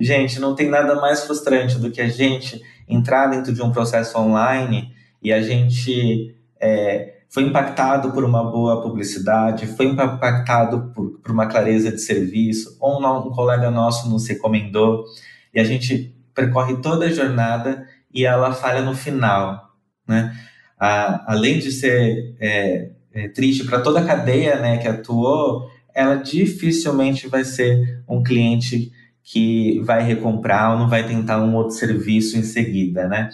[0.00, 4.18] Gente, não tem nada mais frustrante do que a gente entrar dentro de um processo
[4.18, 11.30] online e a gente é, foi impactado por uma boa publicidade, foi impactado por, por
[11.30, 15.04] uma clareza de serviço, ou um, um colega nosso nos recomendou
[15.52, 19.74] e a gente percorre toda a jornada e ela falha no final,
[20.06, 20.34] né?
[20.78, 26.14] A, além de ser é, é, triste para toda a cadeia né, que atuou, ela
[26.14, 32.38] dificilmente vai ser um cliente que vai recomprar ou não vai tentar um outro serviço
[32.38, 33.28] em seguida, né?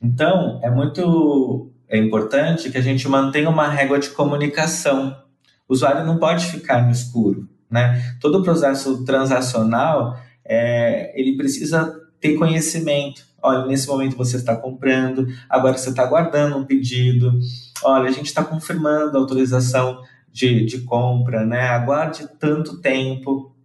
[0.00, 5.16] Então, é muito é importante que a gente mantenha uma régua de comunicação.
[5.68, 8.14] O usuário não pode ficar no escuro, né?
[8.20, 13.22] Todo o processo transacional é, ele precisa ter conhecimento.
[13.42, 17.36] Olha, nesse momento você está comprando, agora você está guardando um pedido.
[17.82, 20.00] Olha, a gente está confirmando a autorização
[20.36, 21.62] de, de compra, né?
[21.62, 23.56] Aguarde tanto tempo.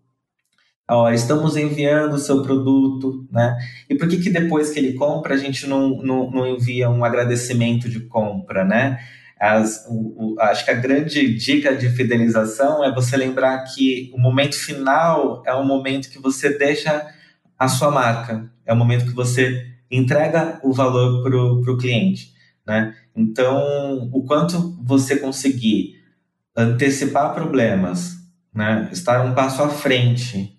[0.89, 3.57] Olha, estamos enviando o seu produto, né?
[3.89, 7.03] E por que, que depois que ele compra a gente não, não, não envia um
[7.03, 8.99] agradecimento de compra, né?
[9.37, 14.19] As, o, o, acho que a grande dica de fidelização é você lembrar que o
[14.19, 17.05] momento final é o momento que você deixa
[17.59, 22.31] a sua marca, é o momento que você entrega o valor para o cliente.
[22.65, 22.95] Né?
[23.15, 26.00] Então, o quanto você conseguir
[26.55, 28.15] antecipar problemas,
[28.53, 28.89] né?
[28.91, 30.57] estar um passo à frente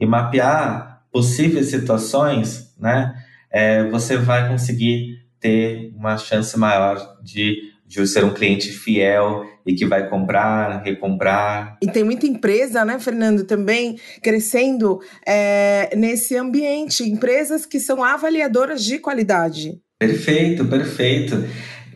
[0.00, 3.14] e mapear possíveis situações, né?
[3.50, 7.56] É, você vai conseguir ter uma chance maior de
[7.88, 11.78] de ser um cliente fiel e que vai comprar, recomprar.
[11.82, 18.84] E tem muita empresa, né, Fernando, também crescendo é, nesse ambiente, empresas que são avaliadoras
[18.84, 19.80] de qualidade.
[19.98, 21.42] Perfeito, perfeito.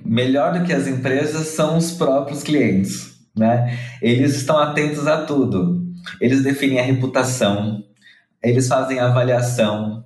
[0.04, 3.78] Melhor do que as empresas são os próprios clientes, né?
[4.00, 5.82] Eles estão atentos a tudo.
[6.20, 7.84] Eles definem a reputação,
[8.42, 10.04] eles fazem a avaliação,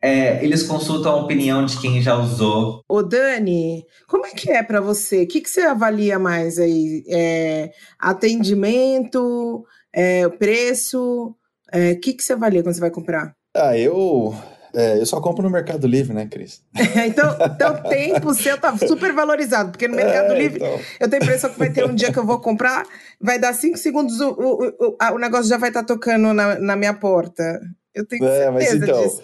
[0.00, 2.82] é, eles consultam a opinião de quem já usou.
[2.88, 5.24] Ô Dani, como é que é para você?
[5.24, 7.02] O que, que você avalia mais aí?
[7.08, 11.34] É, atendimento, é, preço?
[11.72, 13.34] É, o que, que você avalia quando você vai comprar?
[13.56, 14.34] Ah, eu
[14.76, 16.62] É, eu só compro no Mercado Livre, né, Cris?
[17.06, 20.80] então, então, tempo seu tá super valorizado, porque no Mercado é, Livre então...
[21.00, 22.84] eu tenho a impressão que vai ter um dia que eu vou comprar,
[23.18, 26.58] vai dar cinco segundos, o, o, o, o negócio já vai estar tá tocando na,
[26.58, 27.58] na minha porta.
[27.94, 29.22] Eu tenho é, certeza mas então, disso.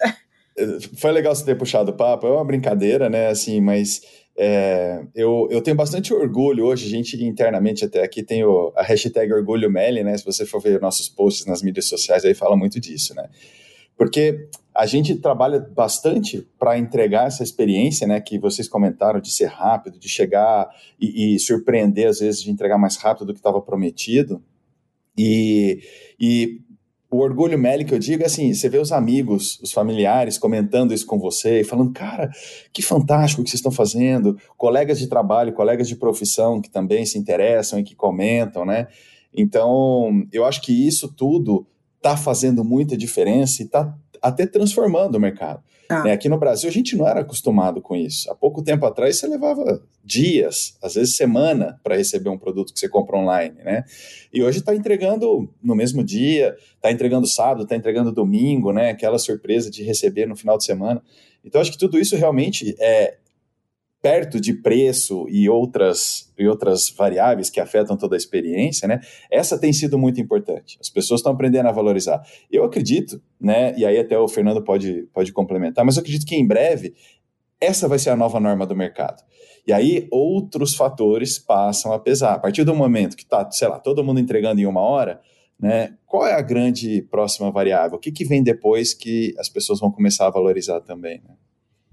[0.97, 4.01] Foi legal você ter puxado o papo, é uma brincadeira, né, assim, mas
[4.35, 8.83] é, eu, eu tenho bastante orgulho hoje, a gente internamente até aqui tem o, a
[8.83, 10.17] hashtag Orgulho Meli, né?
[10.17, 13.29] Se você for ver nossos posts nas mídias sociais, aí fala muito disso, né?
[13.97, 18.20] Porque a gente trabalha bastante para entregar essa experiência, né?
[18.20, 20.68] Que vocês comentaram de ser rápido, de chegar
[21.00, 24.42] e, e surpreender, às vezes, de entregar mais rápido do que estava prometido.
[25.16, 25.80] E,
[26.18, 26.61] e
[27.11, 30.94] o orgulho Meli que eu digo é assim, você vê os amigos, os familiares comentando
[30.94, 32.30] isso com você e falando, cara,
[32.72, 37.18] que fantástico que vocês estão fazendo, colegas de trabalho, colegas de profissão que também se
[37.18, 38.88] interessam e que comentam, né?
[39.35, 41.66] Então, eu acho que isso tudo
[41.98, 45.62] está fazendo muita diferença e está até transformando o mercado.
[45.88, 46.04] Ah.
[46.04, 46.12] Né?
[46.12, 48.30] Aqui no Brasil, a gente não era acostumado com isso.
[48.30, 52.78] Há pouco tempo atrás, você levava dias, às vezes semana, para receber um produto que
[52.78, 53.56] você compra online.
[53.62, 53.85] Né?
[54.32, 58.90] E hoje está entregando no mesmo dia, está entregando sábado, está entregando domingo, né?
[58.90, 61.02] aquela surpresa de receber no final de semana.
[61.44, 63.16] Então, acho que tudo isso realmente é,
[64.03, 69.01] perto de preço e outras, e outras variáveis que afetam toda a experiência, né?
[69.31, 70.77] Essa tem sido muito importante.
[70.81, 72.21] As pessoas estão aprendendo a valorizar.
[72.51, 73.73] Eu acredito, né?
[73.79, 76.95] E aí até o Fernando pode, pode complementar, mas eu acredito que em breve
[77.61, 79.23] essa vai ser a nova norma do mercado.
[79.65, 82.35] E aí outros fatores passam a pesar.
[82.35, 85.21] A partir do momento que está, sei lá, todo mundo entregando em uma hora,
[85.61, 85.95] né?
[86.05, 87.99] Qual é a grande próxima variável?
[87.99, 91.23] O que, que vem depois que as pessoas vão começar a valorizar também?
[91.25, 91.35] Né?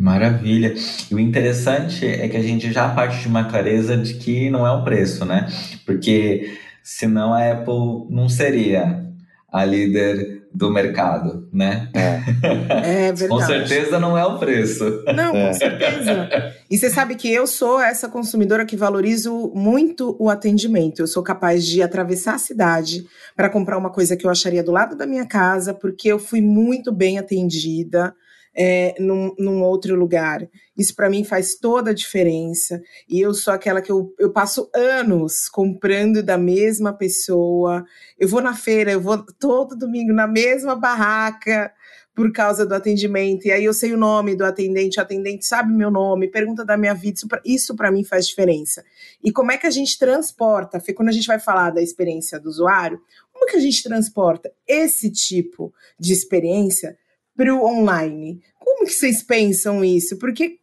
[0.02, 0.74] Maravilha.
[1.12, 4.66] E o interessante é que a gente já parte de uma clareza de que não
[4.66, 5.48] é o preço, né?
[5.86, 9.06] Porque senão a Apple não seria
[9.52, 11.90] a líder do mercado, né?
[11.94, 13.28] É, é verdade.
[13.28, 15.04] com certeza não é o preço.
[15.16, 16.54] Não, com certeza.
[16.70, 21.02] E você sabe que eu sou essa consumidora que valorizo muito o atendimento.
[21.02, 24.72] Eu sou capaz de atravessar a cidade para comprar uma coisa que eu acharia do
[24.72, 28.14] lado da minha casa, porque eu fui muito bem atendida
[28.56, 30.48] é, num, num, outro lugar.
[30.78, 32.82] Isso para mim faz toda a diferença.
[33.08, 37.84] E eu sou aquela que eu, eu passo anos comprando da mesma pessoa.
[38.18, 41.72] Eu vou na feira, eu vou todo domingo na mesma barraca
[42.20, 43.46] por causa do atendimento.
[43.46, 46.76] E aí eu sei o nome do atendente, o atendente sabe meu nome, pergunta da
[46.76, 47.22] minha vida.
[47.46, 48.84] Isso para mim faz diferença.
[49.24, 50.82] E como é que a gente transporta?
[50.94, 53.00] Quando a gente vai falar da experiência do usuário,
[53.32, 56.98] como que a gente transporta esse tipo de experiência
[57.40, 58.42] para o online.
[58.60, 60.20] Como que vocês pensam isso?
[60.20, 60.58] Porque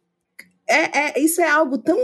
[0.69, 1.97] é, é, isso é algo tão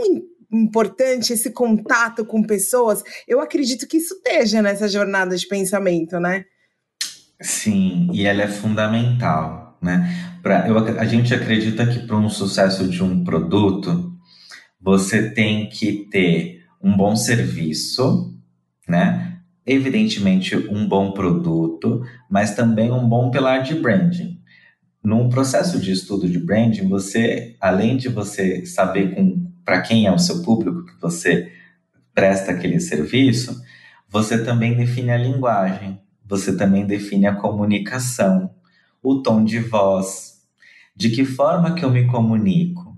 [0.52, 3.04] importante, esse contato com pessoas.
[3.28, 6.44] Eu acredito que isso esteja nessa jornada de pensamento, né?
[7.40, 10.12] Sim, e ela é fundamental, né?
[10.42, 14.12] Pra, eu, a gente acredita que para um sucesso de um produto,
[14.80, 18.34] você tem que ter um bom serviço,
[18.88, 19.38] né?
[19.64, 24.42] Evidentemente, um bom produto, mas também um bom pilar de branding.
[25.04, 29.14] Num processo de estudo de branding, você, além de você saber
[29.62, 31.52] para quem é o seu público que você
[32.14, 33.62] presta aquele serviço,
[34.08, 38.54] você também define a linguagem, você também define a comunicação,
[39.02, 40.38] o tom de voz,
[40.96, 42.96] de que forma que eu me comunico.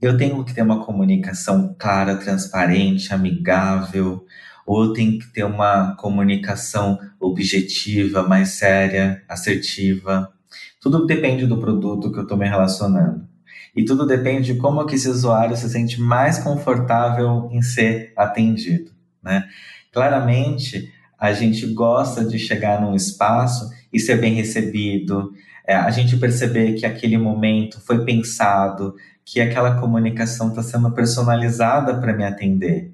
[0.00, 4.24] Eu tenho que ter uma comunicação clara, transparente, amigável,
[4.64, 10.32] ou eu tenho que ter uma comunicação objetiva, mais séria, assertiva.
[10.80, 13.26] Tudo depende do produto que eu estou me relacionando.
[13.74, 18.90] E tudo depende de como que esse usuário se sente mais confortável em ser atendido,
[19.22, 19.44] né?
[19.92, 25.32] Claramente, a gente gosta de chegar num espaço e ser bem recebido,
[25.66, 31.98] é, a gente perceber que aquele momento foi pensado, que aquela comunicação está sendo personalizada
[32.00, 32.92] para me atender.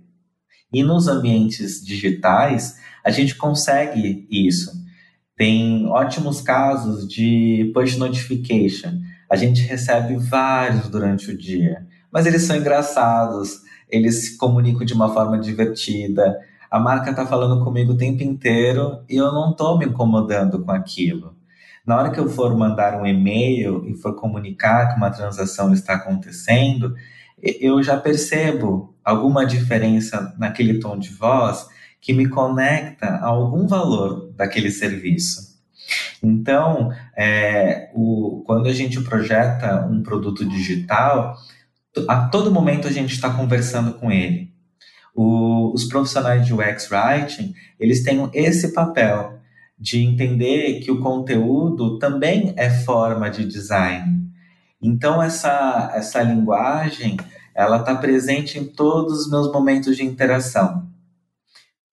[0.72, 4.70] E nos ambientes digitais, a gente consegue isso.
[5.38, 8.98] Tem ótimos casos de push notification.
[9.30, 14.92] A gente recebe vários durante o dia, mas eles são engraçados, eles se comunicam de
[14.92, 16.36] uma forma divertida.
[16.68, 20.72] A marca está falando comigo o tempo inteiro e eu não estou me incomodando com
[20.72, 21.36] aquilo.
[21.86, 25.94] Na hora que eu for mandar um e-mail e for comunicar que uma transação está
[25.94, 26.96] acontecendo,
[27.40, 31.68] eu já percebo alguma diferença naquele tom de voz
[32.00, 35.58] que me conecta a algum valor daquele serviço.
[36.22, 41.36] Então, é, o, quando a gente projeta um produto digital,
[42.08, 44.52] a todo momento a gente está conversando com ele.
[45.14, 49.38] O, os profissionais de UX Writing, eles têm esse papel
[49.78, 54.28] de entender que o conteúdo também é forma de design.
[54.80, 57.16] Então essa essa linguagem
[57.54, 60.86] ela está presente em todos os meus momentos de interação.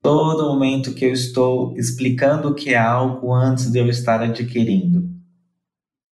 [0.05, 5.09] Todo momento que eu estou explicando o que é algo antes de eu estar adquirindo.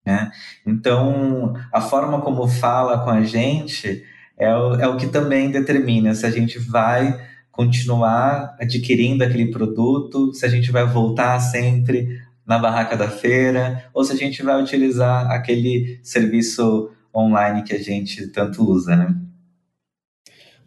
[0.04, 0.32] Né?
[0.66, 4.04] Então, a forma como fala com a gente
[4.36, 10.34] é o, é o que também determina se a gente vai continuar adquirindo aquele produto,
[10.34, 14.60] se a gente vai voltar sempre na barraca da feira, ou se a gente vai
[14.60, 19.16] utilizar aquele serviço online que a gente tanto usa, né?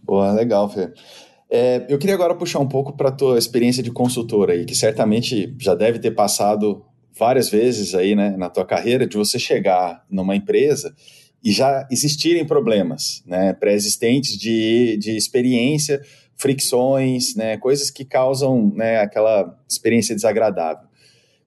[0.01, 0.93] Boa, legal, Fê.
[1.51, 4.74] É, eu queria agora puxar um pouco para a tua experiência de consultora aí, que
[4.74, 6.84] certamente já deve ter passado
[7.18, 10.94] várias vezes aí, né, na tua carreira, de você chegar numa empresa
[11.42, 16.03] e já existirem problemas, né, pré-existentes de, de experiência,
[16.36, 20.86] fricções, né, coisas que causam, né, aquela experiência desagradável.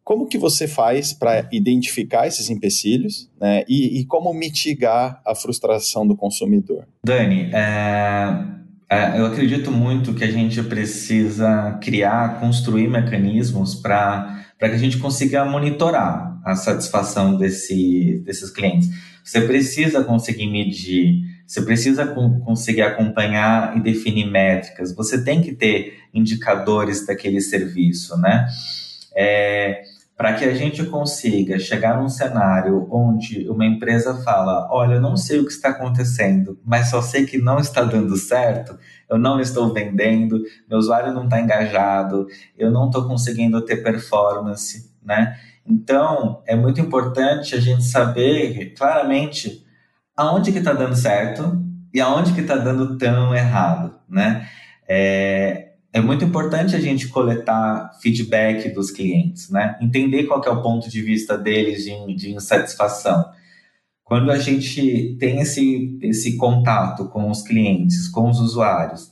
[0.04, 6.08] Como que você faz para identificar esses empecilhos né, e, e, como mitigar a frustração
[6.08, 6.88] do consumidor?
[7.06, 8.59] Dani, é,
[9.18, 15.46] eu acredito muito que a gente precisa criar, construir mecanismos para que a gente consiga
[15.46, 18.90] monitorar a satisfação desse, desses clientes.
[19.24, 26.00] Você precisa conseguir medir, você precisa conseguir acompanhar e definir métricas, você tem que ter
[26.12, 28.48] indicadores daquele serviço, né?
[29.16, 29.84] É,
[30.20, 35.16] para que a gente consiga chegar num cenário onde uma empresa fala: olha, eu não
[35.16, 38.78] sei o que está acontecendo, mas só sei que não está dando certo,
[39.10, 44.94] eu não estou vendendo, meu usuário não está engajado, eu não estou conseguindo ter performance,
[45.02, 45.40] né?
[45.66, 49.66] Então, é muito importante a gente saber claramente
[50.18, 51.64] aonde que está dando certo
[51.94, 54.50] e aonde que está dando tão errado, né?
[54.86, 59.78] É, é muito importante a gente coletar feedback dos clientes, né?
[59.82, 63.26] Entender qual é o ponto de vista deles de, de insatisfação.
[64.04, 69.12] Quando a gente tem esse, esse contato com os clientes, com os usuários,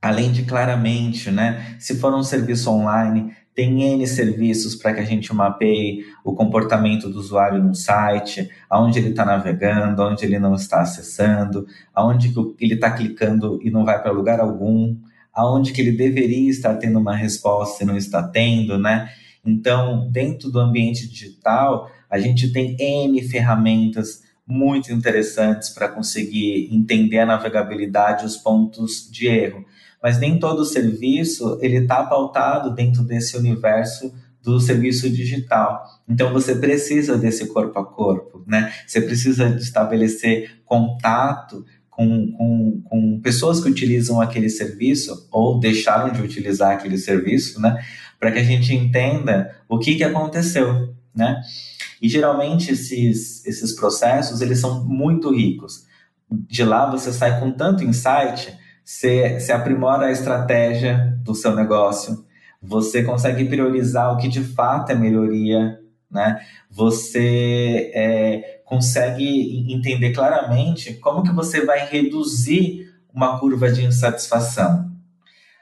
[0.00, 5.04] além de claramente, né, se for um serviço online, tem N serviços para que a
[5.04, 10.54] gente mapeie o comportamento do usuário no site, aonde ele está navegando, aonde ele não
[10.54, 14.96] está acessando, aonde ele está clicando e não vai para lugar algum
[15.40, 19.10] aonde que ele deveria estar tendo uma resposta e não está tendo, né?
[19.44, 27.20] Então, dentro do ambiente digital, a gente tem N ferramentas muito interessantes para conseguir entender
[27.20, 29.64] a navegabilidade e os pontos de erro.
[30.02, 34.12] Mas nem todo serviço ele está pautado dentro desse universo
[34.42, 35.84] do serviço digital.
[36.08, 38.72] Então você precisa desse corpo a corpo, né?
[38.86, 46.22] Você precisa estabelecer contato com, com, com pessoas que utilizam aquele serviço ou deixaram de
[46.22, 47.82] utilizar aquele serviço, né?
[48.18, 51.40] Para que a gente entenda o que, que aconteceu, né?
[52.00, 55.86] E geralmente esses, esses processos, eles são muito ricos.
[56.30, 62.24] De lá você sai com tanto insight, você, você aprimora a estratégia do seu negócio,
[62.62, 65.78] você consegue priorizar o que de fato é melhoria,
[66.10, 66.40] né?
[66.70, 74.88] Você é, consegue entender claramente como que você vai reduzir uma curva de insatisfação.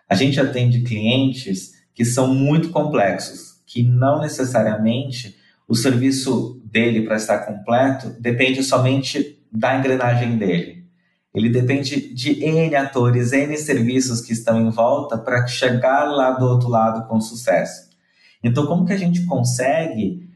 [0.07, 5.35] A gente atende clientes que são muito complexos, que não necessariamente
[5.67, 10.85] o serviço dele para estar completo depende somente da engrenagem dele.
[11.35, 16.45] Ele depende de N atores, N serviços que estão em volta para chegar lá do
[16.45, 17.89] outro lado com sucesso.
[18.45, 20.29] Então, como que a gente consegue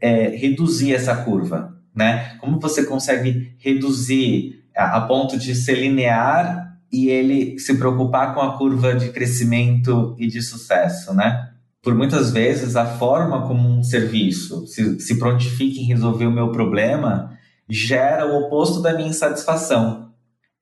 [0.00, 1.76] é, reduzir essa curva?
[1.98, 2.36] Né?
[2.38, 8.40] Como você consegue reduzir a, a ponto de ser linear e ele se preocupar com
[8.40, 11.50] a curva de crescimento e de sucesso, né?
[11.82, 16.52] Por muitas vezes, a forma como um serviço se, se prontifica em resolver o meu
[16.52, 17.36] problema
[17.68, 20.12] gera o oposto da minha insatisfação.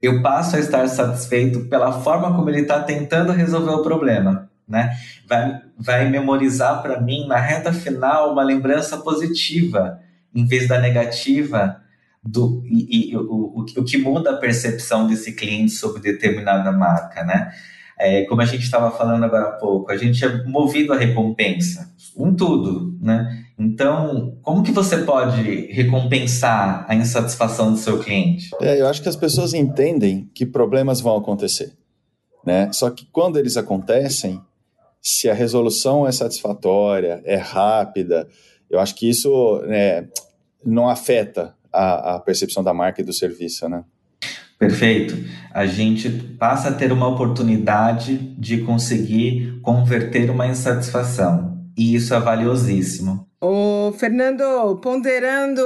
[0.01, 4.51] Eu passo a estar satisfeito pela forma como ele está tentando resolver o problema.
[4.67, 4.91] Né?
[5.29, 10.01] Vai, vai memorizar para mim, na reta final, uma lembrança positiva
[10.37, 11.81] em vez da negativa,
[12.23, 17.53] do, e, e o, o, que muda a percepção desse cliente sobre determinada marca, né?
[17.99, 21.95] É, como a gente estava falando agora há pouco, a gente é movido à recompensa,
[22.15, 23.45] um tudo, né?
[23.59, 28.51] Então, como que você pode recompensar a insatisfação do seu cliente?
[28.61, 31.73] É, eu acho que as pessoas entendem que problemas vão acontecer,
[32.45, 32.71] né?
[32.73, 34.43] Só que quando eles acontecem,
[35.01, 38.29] se a resolução é satisfatória, é rápida,
[38.69, 40.09] eu acho que isso né,
[40.65, 43.85] não afeta a, a percepção da marca e do serviço, né?
[44.59, 45.17] Perfeito.
[45.53, 51.59] A gente passa a ter uma oportunidade de conseguir converter uma insatisfação.
[51.77, 53.27] E isso é valiosíssimo.
[53.93, 55.63] Fernando, ponderando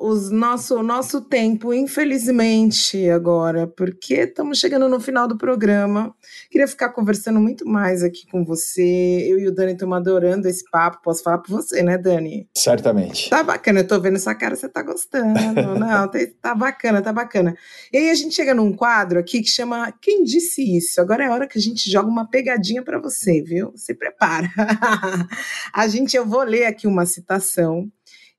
[0.00, 6.14] o nosso, nosso tempo, infelizmente, agora, porque estamos chegando no final do programa.
[6.50, 8.82] Queria ficar conversando muito mais aqui com você.
[9.28, 11.02] Eu e o Dani estamos adorando esse papo.
[11.02, 12.48] Posso falar por você, né, Dani?
[12.56, 13.30] Certamente.
[13.30, 15.34] Tá bacana, eu tô vendo essa cara, você tá gostando.
[15.78, 17.56] Não, tá, tá bacana, tá bacana.
[17.92, 21.00] E aí a gente chega num quadro aqui que chama Quem Disse Isso?
[21.00, 23.72] Agora é hora que a gente joga uma pegadinha para você, viu?
[23.76, 24.50] Se prepara.
[25.72, 27.45] a gente, eu vou ler aqui uma citação.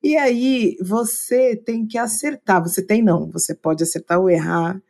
[0.04, 2.62] E aí você tem que acertar.
[2.62, 4.82] Você tem não, você pode acertar ou errar.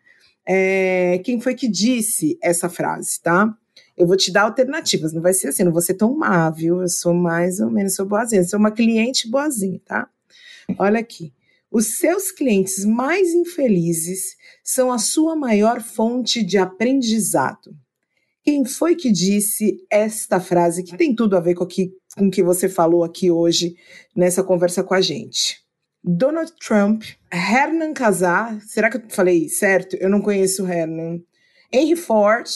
[0.45, 3.53] É, quem foi que disse essa frase, tá?
[3.97, 6.81] Eu vou te dar alternativas, não vai ser assim, não vou ser tão má, viu?
[6.81, 10.07] Eu sou mais ou menos, sou boazinha, sou uma cliente boazinha, tá?
[10.77, 11.33] Olha aqui.
[11.71, 17.75] Os seus clientes mais infelizes são a sua maior fonte de aprendizado.
[18.43, 22.29] Quem foi que disse esta frase que tem tudo a ver com o que, com
[22.29, 23.75] que você falou aqui hoje
[24.15, 25.59] nessa conversa com a gente?
[26.03, 29.95] Donald Trump, Hernan Casar, será que eu falei certo?
[29.97, 31.19] Eu não conheço o Hernan.
[31.71, 32.47] Henry Ford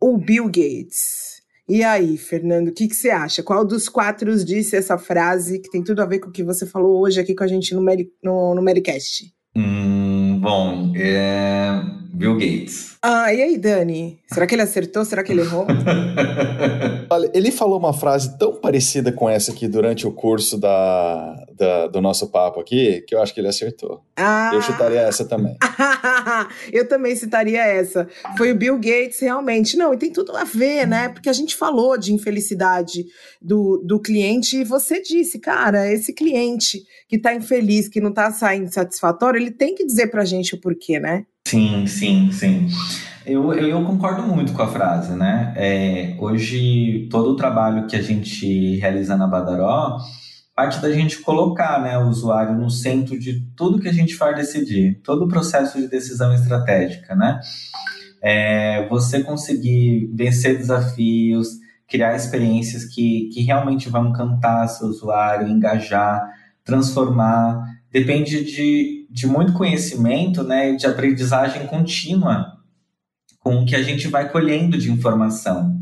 [0.00, 1.38] ou Bill Gates?
[1.68, 3.42] E aí, Fernando, o que, que, você acha?
[3.42, 6.64] Qual dos quatro disse essa frase que tem tudo a ver com o que você
[6.64, 9.32] falou hoje aqui com a gente no, Meri, no, no Mericast?
[9.54, 12.98] Hum, bom, é Bill Gates.
[13.00, 14.18] Ah, e aí, Dani?
[14.26, 15.04] Será que ele acertou?
[15.04, 15.68] Será que ele errou?
[17.08, 21.86] Olha, ele falou uma frase tão parecida com essa aqui durante o curso da, da
[21.86, 24.02] do nosso papo aqui, que eu acho que ele acertou.
[24.16, 24.50] Ah.
[24.52, 25.56] Eu chutaria essa também.
[26.72, 28.08] eu também citaria essa.
[28.36, 29.76] Foi o Bill Gates, realmente.
[29.76, 31.08] Não, e tem tudo a ver, né?
[31.10, 33.06] Porque a gente falou de infelicidade
[33.40, 38.32] do, do cliente e você disse, cara, esse cliente que tá infeliz, que não tá
[38.32, 41.24] saindo satisfatório, ele tem que dizer pra gente o porquê, né?
[41.48, 42.68] Sim, sim, sim.
[43.24, 45.54] Eu, eu, eu, concordo muito com a frase, né?
[45.56, 49.96] É, hoje, todo o trabalho que a gente realiza na Badaró
[50.54, 54.34] parte da gente colocar né, o usuário no centro de tudo que a gente vai
[54.34, 57.40] decidir, todo o processo de decisão estratégica, né?
[58.20, 61.48] É, você conseguir vencer desafios,
[61.88, 66.28] criar experiências que, que realmente vão encantar seu usuário, engajar,
[66.62, 72.58] transformar, depende de, de muito conhecimento, né, de aprendizagem contínua
[73.38, 75.78] com o que a gente vai colhendo de informação.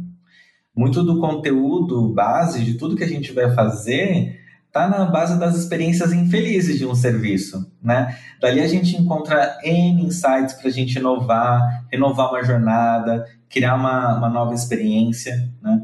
[0.75, 5.57] Muito do conteúdo base de tudo que a gente vai fazer está na base das
[5.57, 8.15] experiências infelizes de um serviço, né?
[8.41, 14.19] Dali a gente encontra N insights para a gente inovar, renovar uma jornada, criar uma,
[14.19, 15.83] uma nova experiência, né?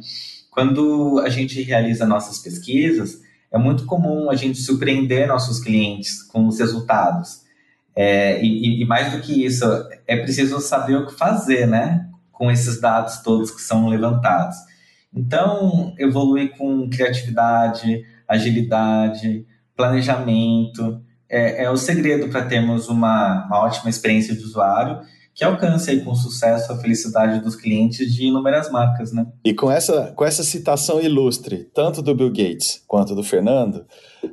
[0.51, 3.19] Quando a gente realiza nossas pesquisas,
[3.53, 7.43] é muito comum a gente surpreender nossos clientes com os resultados.
[7.95, 9.65] É, e, e, mais do que isso,
[10.07, 12.09] é preciso saber o que fazer, né?
[12.31, 14.57] Com esses dados todos que são levantados.
[15.15, 19.47] Então, evoluir com criatividade, agilidade,
[19.77, 25.01] planejamento é, é o segredo para termos uma, uma ótima experiência de usuário
[25.35, 29.27] que alcance aí com sucesso a felicidade dos clientes de inúmeras marcas, né?
[29.45, 33.87] E com essa, com essa citação ilustre, tanto do Bill Gates quanto do Fernando,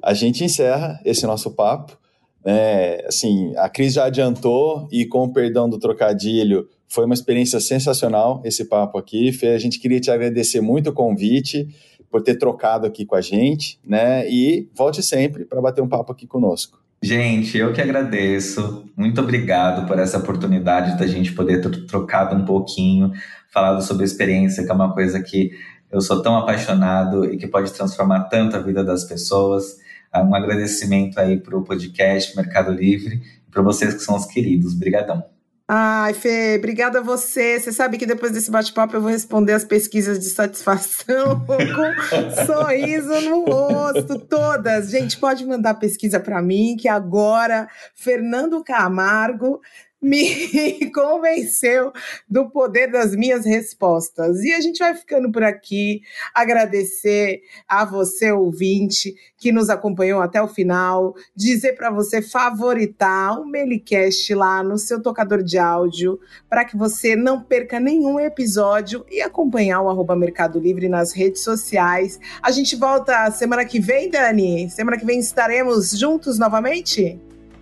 [0.03, 1.97] a gente encerra esse nosso papo.
[2.45, 7.59] É, assim, a Cris já adiantou e com o perdão do trocadilho, foi uma experiência
[7.59, 9.31] sensacional esse papo aqui.
[9.31, 11.67] Fê, a gente queria te agradecer muito o convite
[12.09, 14.27] por ter trocado aqui com a gente, né?
[14.29, 16.79] E volte sempre para bater um papo aqui conosco.
[17.01, 18.85] Gente, eu que agradeço.
[18.95, 23.13] Muito obrigado por essa oportunidade da gente poder ter trocado um pouquinho,
[23.51, 25.51] falado sobre a experiência, que é uma coisa que
[25.89, 29.77] eu sou tão apaixonado e que pode transformar tanto a vida das pessoas.
[30.11, 34.25] Ah, um agradecimento aí para o podcast Mercado Livre e para vocês que são os
[34.25, 34.75] queridos.
[34.75, 35.38] Obrigadão.
[35.71, 37.59] Ai, Fê, obrigada a você.
[37.59, 43.21] Você sabe que depois desse bate-papo eu vou responder as pesquisas de satisfação com sorriso
[43.21, 44.89] no rosto, todas.
[44.89, 49.61] Gente, pode mandar pesquisa para mim, que agora Fernando Camargo
[50.01, 51.91] me convenceu
[52.27, 54.41] do poder das minhas respostas.
[54.43, 56.01] E a gente vai ficando por aqui.
[56.33, 61.15] Agradecer a você, ouvinte, que nos acompanhou até o final.
[61.35, 66.19] Dizer para você favoritar o Melicast lá no seu tocador de áudio,
[66.49, 71.43] para que você não perca nenhum episódio e acompanhar o arroba Mercado Livre nas redes
[71.43, 72.19] sociais.
[72.41, 74.69] A gente volta semana que vem, Dani?
[74.69, 77.19] Semana que vem estaremos juntos novamente?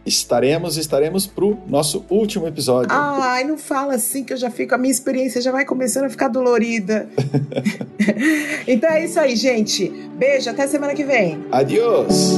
[0.08, 2.90] Estaremos, estaremos pro nosso último episódio.
[2.92, 6.10] Ai, não fala assim que eu já fico, a minha experiência já vai começando a
[6.10, 7.08] ficar dolorida.
[8.68, 9.90] então é isso aí, gente.
[10.18, 11.46] Beijo, até semana que vem.
[11.52, 12.38] Adiós.